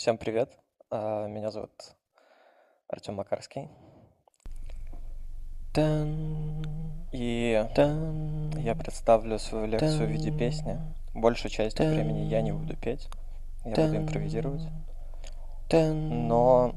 [0.00, 0.50] Всем привет.
[0.90, 1.70] А, Меня зовут
[2.88, 3.68] Артем Макарский.
[7.12, 7.68] И
[8.62, 10.80] я представлю свою лекцию в виде песни.
[11.12, 13.10] Большую часть времени я не буду петь,
[13.66, 14.62] я буду импровизировать.
[15.70, 16.74] Но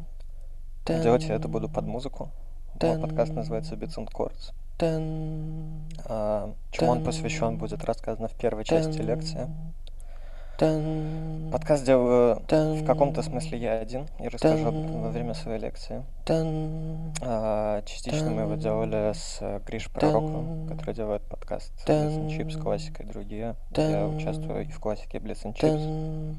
[0.85, 2.29] делать я это буду под музыку.
[2.81, 4.51] Мой подкаст называется Beats and Chords.
[6.09, 9.47] А, Чему он посвящен, будет рассказано в первой части лекции.
[10.57, 16.05] Подкаст делаю в каком-то смысле я один и расскажу во время своей лекции.
[16.29, 23.01] А, Частично мы его делали с Гриш Пророком, который делает подкаст Blitz and Chips, классика
[23.01, 23.55] и другие.
[23.75, 26.35] Я участвую и в классике Blitz and Chips.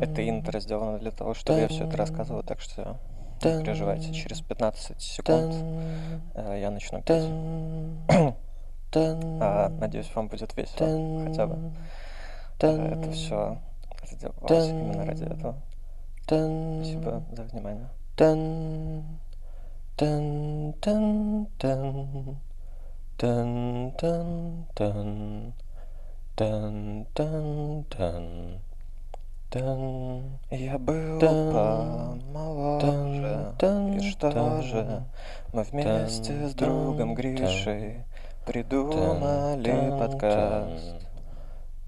[0.00, 2.96] Это интро сделано для того, чтобы я все это рассказывал, так что
[3.44, 5.54] не переживайте, через 15 секунд
[6.34, 7.28] э, я начну петь.
[8.98, 11.58] А, Надеюсь, вам будет весело хотя бы.
[12.60, 13.58] Э, Это все
[14.10, 15.56] сделалось именно ради этого.
[16.22, 17.88] Спасибо за внимание.
[30.50, 32.74] Я был помоложе,
[33.96, 35.04] и что же,
[35.52, 38.04] мы вместе с другом Гришей
[38.44, 41.05] придумали подкаст.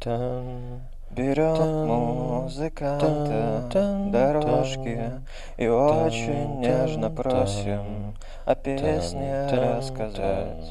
[0.01, 3.69] Берем музыканта
[4.13, 5.11] дорожки
[5.57, 10.71] и очень нежно просим о песне рассказать.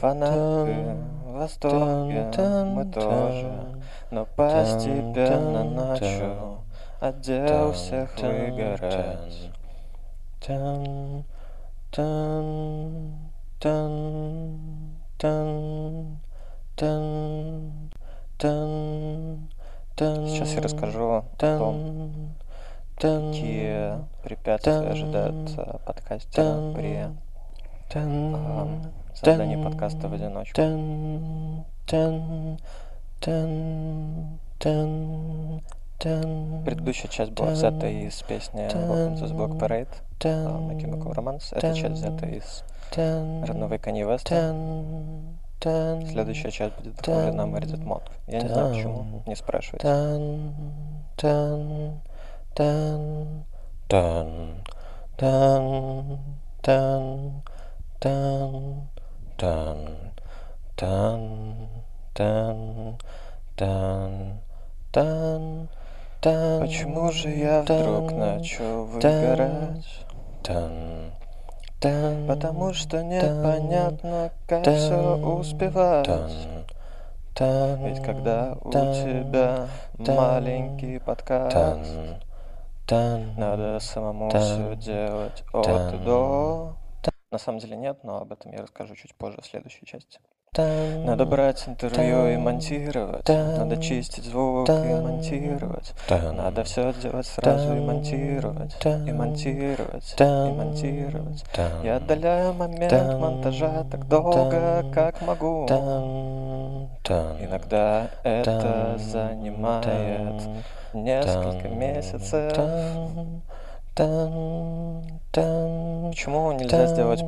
[0.00, 0.96] Фанаты
[1.26, 2.30] в восторге,
[2.64, 3.52] мы тоже,
[4.10, 6.62] но постепенно начал
[6.98, 9.50] отдел всех выгорать.
[19.98, 22.32] Сейчас я расскажу о том,
[22.96, 27.08] какие препятствия ожидают э, подкастера при
[27.94, 28.80] э,
[29.14, 30.62] создании подкаста в одиночку.
[36.64, 39.88] Предыдущая часть была взята из песни Welcome to the Block Parade
[40.20, 41.52] Chemical Romance.
[41.52, 42.64] Эта часть взята из
[42.96, 44.32] родного Kanye West.
[45.62, 48.02] Следующая часть будет вдохновлена Meredith Monk.
[48.26, 49.86] Я не знаю почему, не спрашивайте.
[66.22, 70.06] Почему же я вдруг начал выгорать?
[71.82, 76.08] Потому что непонятно, как все успевать.
[77.38, 79.66] Ведь когда у тебя
[79.98, 81.90] маленький подкаст,
[82.88, 86.76] надо самому все делать от до.
[87.30, 90.20] На самом деле нет, но об этом я расскажу чуть позже в следующей части.
[90.54, 93.26] Надо брать интервью и монтировать.
[93.26, 95.94] Надо чистить звук и монтировать.
[96.10, 98.76] Надо все делать сразу и монтировать.
[98.84, 100.14] И монтировать.
[100.18, 101.42] И монтировать.
[101.82, 105.66] Я отдаляю момент монтажа так долго, как могу.
[107.40, 110.42] Иногда это занимает
[110.92, 112.52] несколько месяцев.
[115.32, 117.24] Почему нельзя сделать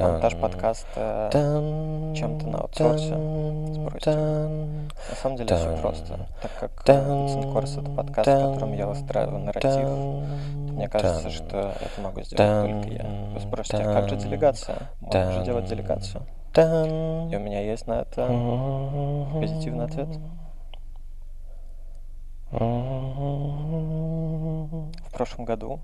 [0.00, 1.30] монтаж подкаста
[2.14, 3.16] чем-то на аутсорсе?
[3.74, 4.16] Спросите.
[4.16, 6.26] На самом деле все просто.
[6.42, 9.88] Так как Битсенкорс это подкаст, в котором я выстраиваю нарратив,
[10.72, 13.04] мне кажется, что это могу сделать только я.
[13.34, 14.76] Вы спросите, а как же делегация?
[15.00, 16.22] Можно же делать делегацию.
[16.56, 18.26] И у меня есть на это
[19.32, 20.08] позитивный ответ.
[22.50, 22.58] В
[25.12, 25.78] прошлом году,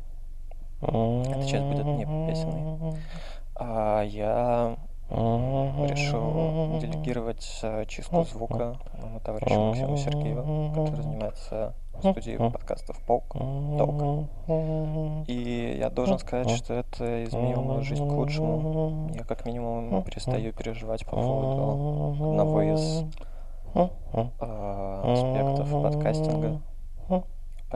[0.83, 2.97] эта часть будет не песенной,
[3.59, 4.77] а я
[5.09, 8.77] решил делегировать э, чистку звука
[9.25, 14.29] товарищу Максиму Сергееву, который занимается студией подкастов Полк, Толк.
[15.29, 19.11] И я должен сказать, что это изменило мою жизнь к лучшему.
[19.15, 23.05] Я как минимум перестаю переживать по поводу одного из
[23.75, 23.89] э,
[25.05, 26.61] аспектов подкастинга.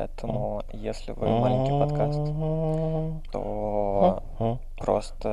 [0.00, 2.18] Поэтому, если вы маленький подкаст,
[3.30, 4.22] то
[4.78, 5.28] просто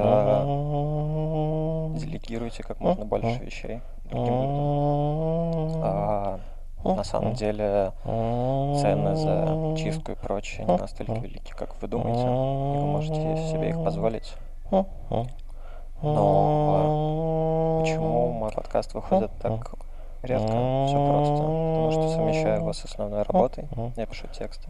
[1.95, 3.79] делегируйте как можно больше вещей
[4.11, 5.81] другим людям.
[5.85, 6.39] А
[6.83, 12.77] на самом деле цены за чистку и прочее не настолько велики, как вы думаете, и
[12.77, 14.35] вы можете себе их позволить.
[16.01, 19.77] Но почему мой подкаст выходит так
[20.27, 24.67] редко, все просто, потому что совмещаю его с основной работой, я пишу тексты.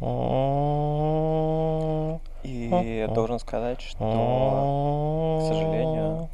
[2.44, 6.30] И должен сказать, что, к сожалению,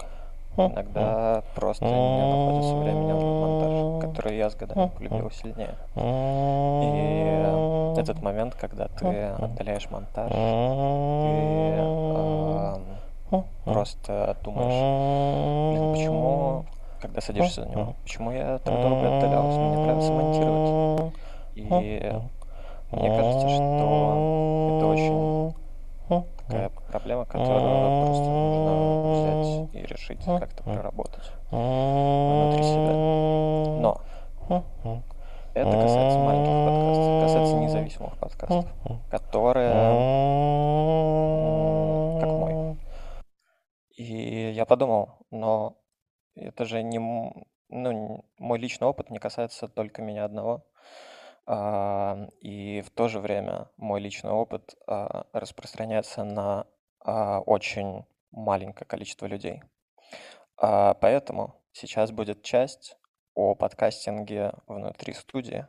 [0.57, 5.75] иногда просто не находится времени на монтаж, который я с годами полюбил сильнее.
[5.95, 10.37] И этот момент, когда ты отдаляешь монтаж, ты
[13.31, 16.65] э, просто думаешь, блин, почему,
[17.03, 21.13] когда садишься за него, почему я так долго отдалялся, мне нравится монтировать.
[21.55, 21.61] И
[22.91, 25.53] мне кажется, что это очень
[26.47, 28.71] такая проблема, которую просто нужно
[29.11, 32.93] взять и решить, как-то проработать внутри себя.
[33.81, 34.01] Но
[35.53, 38.65] это касается маленьких подкастов, касается независимых подкастов,
[39.11, 39.73] которые
[42.21, 42.77] как мой.
[43.97, 45.73] И я подумал, но
[46.35, 46.99] это же не...
[47.69, 50.65] Ну, мой личный опыт не касается только меня одного.
[51.45, 56.67] А, и в то же время мой личный опыт а, распространяется на
[57.01, 59.61] а, очень маленькое количество людей.
[60.55, 62.97] Поэтому сейчас будет часть
[63.33, 65.67] о подкастинге внутри студии,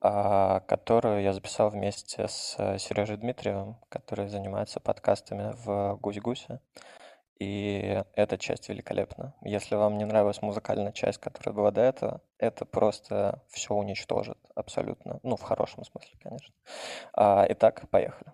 [0.00, 6.60] которую я записал вместе с Сережей Дмитриевым, который занимается подкастами в Гусь-Гусе.
[7.38, 9.34] И эта часть великолепна.
[9.42, 15.20] Если вам не нравилась музыкальная часть, которая была до этого, это просто все уничтожит абсолютно.
[15.22, 16.54] Ну, в хорошем смысле, конечно.
[17.12, 18.32] А, итак, поехали.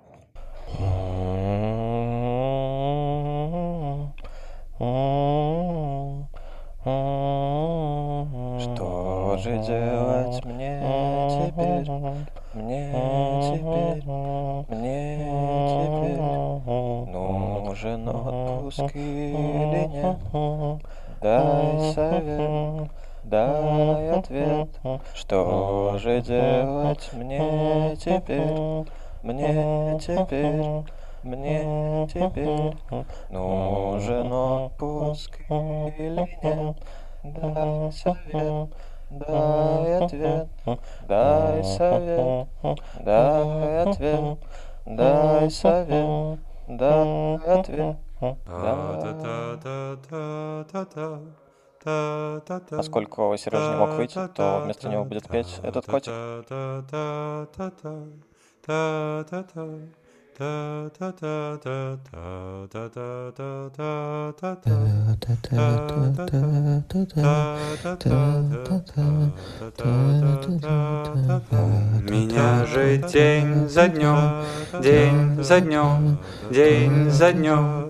[8.61, 10.81] Что же делать мне
[11.47, 11.91] теперь?
[12.55, 12.93] Мне
[13.55, 14.05] теперь,
[17.83, 20.19] нужен отпуск или нет?
[21.21, 22.91] Дай совет,
[23.25, 24.69] дай ответ,
[25.15, 28.87] что же делать мне теперь?
[29.23, 30.85] Мне теперь,
[31.23, 32.77] мне теперь
[33.31, 36.77] нужен отпуск или нет?
[37.25, 38.69] Дай совет,
[39.11, 40.49] дай ответ,
[41.09, 42.49] дай совет,
[43.01, 44.39] дай ответ,
[44.87, 46.39] дай совет,
[46.77, 47.97] дай ответ.
[52.71, 56.13] Поскольку Сережа не мог выйти, то вместо него будет петь этот котик.
[72.09, 74.45] Меня же день за днем,
[74.83, 76.19] день за днем,
[76.51, 77.82] день за днем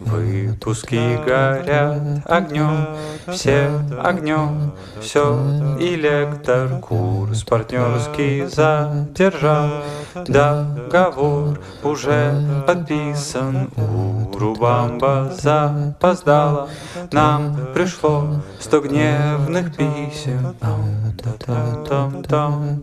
[0.00, 2.86] Выпуски горят огнем,
[3.28, 3.70] все
[4.02, 9.82] огнем, все и лектор курс партнерский задержал
[10.14, 13.70] договор уже подписан.
[13.76, 16.70] У Рубамба запоздало
[17.12, 20.56] Нам пришло сто гневных писем.
[20.60, 22.80] Там-та-там-та-там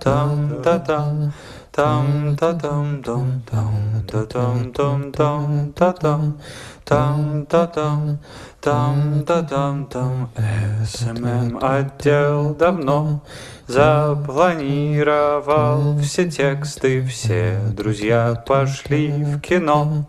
[0.00, 1.32] Там-та-там
[1.74, 6.38] там та там там там та там там там та там
[6.84, 8.18] там та там
[8.60, 10.28] там та там там.
[10.86, 13.22] СММ эм эм отдел давно
[13.66, 20.06] запланировал все тексты все друзья пошли в кино.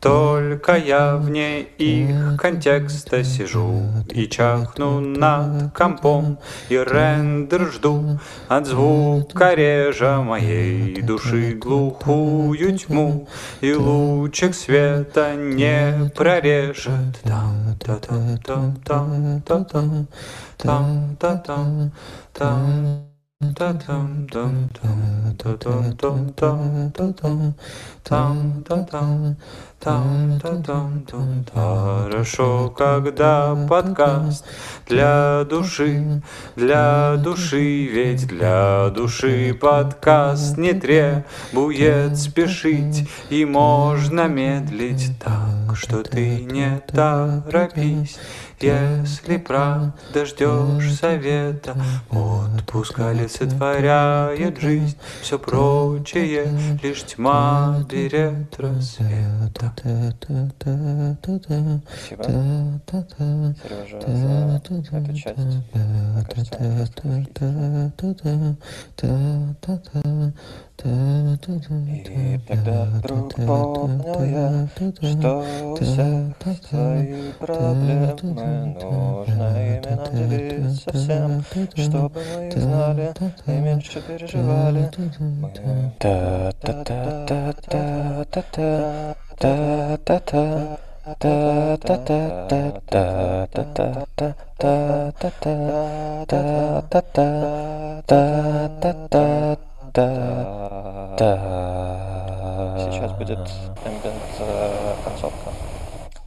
[0.00, 6.38] Только я вне их контекста сижу и чахну над компом
[6.68, 13.28] И рендер жду от звука режа моей души глухую тьму
[13.60, 17.20] И лучик света не прорежет.
[17.24, 20.08] там там там там там там там
[20.56, 21.92] там там там
[22.32, 23.07] там
[31.54, 34.44] Хорошо, когда подкаст
[34.88, 36.20] для души,
[36.56, 46.40] для души, ведь для души подкаст не требует спешить и можно медлить так, что ты
[46.44, 48.18] не торопись.
[48.60, 51.76] Если правда ждешь совета,
[52.10, 59.72] отпуск олицетворяет жизнь, все прочее лишь тьма берет рассвета.
[62.08, 62.24] Спасибо,
[63.62, 64.82] Сережа, за эту
[65.14, 65.38] часть.
[66.28, 66.58] Кажется,
[70.84, 74.68] И тогда вдруг понял я,
[75.02, 75.44] что
[75.80, 76.36] всех
[76.68, 81.42] свои проблемы Нужно ими нам делиться всем,
[81.74, 83.12] чтобы мы их знали
[83.46, 84.90] и меньше переживали.
[85.18, 85.50] Мы
[99.92, 101.38] та та
[102.78, 103.38] Сейчас будет
[103.84, 105.50] ambient концовка,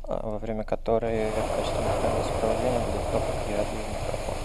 [0.08, 4.36] во время которой в качестве музыкального сопровождения будет то, как я двигаю микрофон.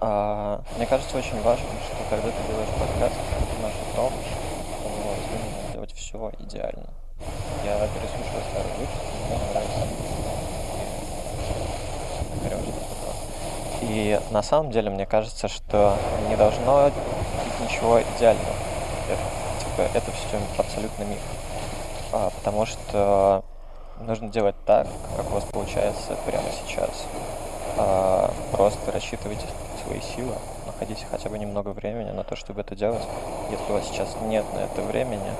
[0.00, 4.88] А, мне кажется очень важно, что когда ты делаешь подкаст, ты понимаешь о том, что
[4.88, 6.88] нужно делать все идеально.
[7.64, 10.08] Я переслушиваю старый выпуск, мне нравится.
[13.80, 15.96] И на самом деле, мне кажется, что
[16.28, 16.90] не должно
[17.68, 18.54] ничего идеального.
[19.08, 21.20] Это, типа, это все абсолютно миф.
[22.12, 23.44] А, потому что
[24.00, 27.04] нужно делать так, как у вас получается прямо сейчас.
[27.76, 29.46] А, просто рассчитывайте
[29.84, 30.34] свои силы,
[30.66, 33.02] находите хотя бы немного времени на то, чтобы это делать.
[33.50, 35.32] Если у вас сейчас нет на это времени,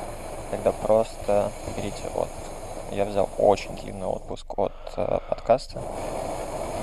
[0.50, 2.52] тогда просто берите отпуск.
[2.90, 5.80] Я взял очень длинный отпуск от э, подкаста,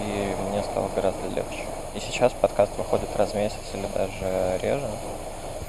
[0.01, 1.65] и мне стало гораздо легче.
[1.95, 4.89] И сейчас подкаст выходит раз в месяц или даже реже.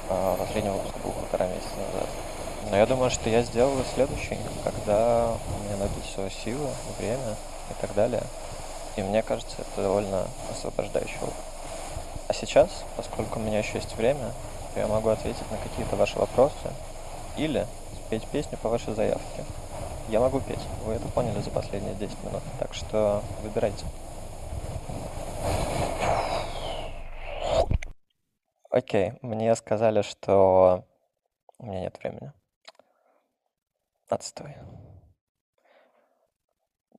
[0.09, 2.09] А последний выпуск был полтора месяца назад.
[2.69, 7.35] Но я думаю, что я сделаю следующий, когда у меня найдутся силы, время
[7.69, 8.23] и так далее.
[8.95, 11.35] И мне кажется, это довольно освобождающий опыт.
[12.27, 14.31] А сейчас, поскольку у меня еще есть время,
[14.73, 16.55] то я могу ответить на какие-то ваши вопросы
[17.37, 17.65] или
[18.05, 19.43] спеть песню по вашей заявке.
[20.09, 23.85] Я могу петь, вы это поняли за последние 10 минут, так что выбирайте.
[28.77, 30.85] Окей, мне сказали, что
[31.57, 32.31] у меня нет времени.
[34.07, 34.55] Отстой.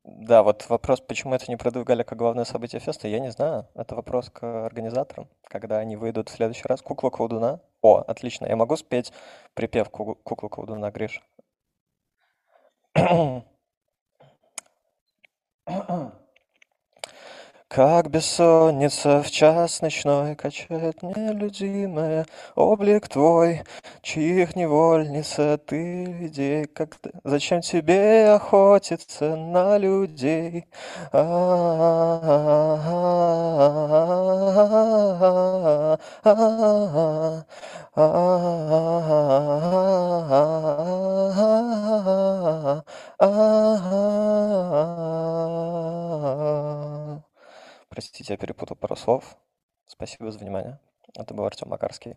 [0.02, 3.68] Да, вот вопрос, почему это не продвигали как главное событие феста, я не знаю.
[3.76, 6.82] Это вопрос к организаторам, когда они выйдут в следующий раз.
[6.82, 7.60] Кукла колдуна.
[7.80, 9.12] О, отлично, я могу спеть
[9.54, 11.22] припев кукла колдуна, Гриш?
[17.68, 23.62] Как бессонница в час ночной Качает нелюдимая облик твой,
[24.00, 30.64] Чьих невольница ты людей, как Зачем тебе охотиться на людей?
[31.12, 32.57] Простите, я
[48.38, 49.36] перепутал пару слов.
[49.86, 50.78] Спасибо за внимание.
[51.14, 52.16] Это был Артем Макарский.